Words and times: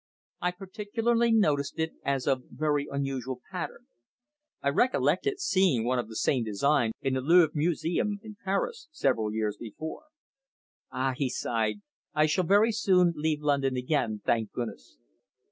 I 0.41 0.49
particularly 0.49 1.31
noticed 1.31 1.77
it 1.77 1.91
as 2.03 2.25
of 2.25 2.45
very 2.49 2.87
unusual 2.89 3.39
pattern. 3.51 3.85
I 4.63 4.69
recollected 4.69 5.39
seeing 5.39 5.85
one 5.85 5.99
of 5.99 6.07
the 6.09 6.15
same 6.15 6.43
design 6.43 6.93
in 7.01 7.13
the 7.13 7.21
Louvre 7.21 7.51
Museum 7.53 8.19
in 8.23 8.35
Paris 8.43 8.87
several 8.91 9.31
years 9.31 9.57
before. 9.57 10.05
"Ah!" 10.91 11.13
he 11.15 11.29
sighed. 11.29 11.81
"I 12.15 12.25
shall 12.25 12.45
very 12.45 12.71
soon 12.71 13.13
leave 13.15 13.43
London 13.43 13.77
again 13.77 14.23
thank 14.25 14.51
goodness! 14.51 14.97